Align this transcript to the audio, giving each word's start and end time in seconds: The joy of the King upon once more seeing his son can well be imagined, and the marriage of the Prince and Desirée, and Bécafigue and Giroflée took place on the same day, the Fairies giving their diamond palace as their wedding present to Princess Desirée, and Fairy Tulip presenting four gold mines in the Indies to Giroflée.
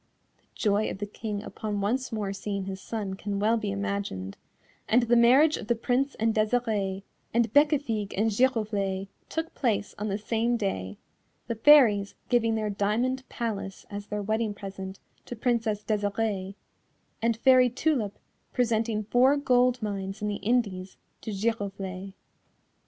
The 0.39 0.45
joy 0.55 0.89
of 0.89 0.97
the 0.97 1.05
King 1.05 1.43
upon 1.43 1.79
once 1.79 2.11
more 2.11 2.33
seeing 2.33 2.65
his 2.65 2.81
son 2.81 3.13
can 3.13 3.37
well 3.37 3.55
be 3.55 3.69
imagined, 3.69 4.35
and 4.89 5.03
the 5.03 5.15
marriage 5.15 5.57
of 5.57 5.67
the 5.67 5.75
Prince 5.75 6.15
and 6.15 6.33
Desirée, 6.33 7.03
and 7.35 7.53
Bécafigue 7.53 8.11
and 8.17 8.31
Giroflée 8.31 9.09
took 9.29 9.53
place 9.53 9.93
on 9.99 10.07
the 10.07 10.17
same 10.17 10.57
day, 10.57 10.97
the 11.45 11.53
Fairies 11.53 12.15
giving 12.29 12.55
their 12.55 12.71
diamond 12.71 13.29
palace 13.29 13.85
as 13.91 14.07
their 14.07 14.23
wedding 14.23 14.55
present 14.55 14.97
to 15.27 15.35
Princess 15.35 15.83
Desirée, 15.83 16.55
and 17.21 17.37
Fairy 17.37 17.69
Tulip 17.69 18.17
presenting 18.53 19.03
four 19.03 19.37
gold 19.37 19.83
mines 19.83 20.19
in 20.19 20.27
the 20.27 20.37
Indies 20.41 20.97
to 21.21 21.29
Giroflée. 21.31 22.13